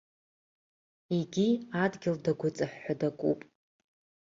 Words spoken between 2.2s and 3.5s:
дагәыҵвҳәҳәа дакуп.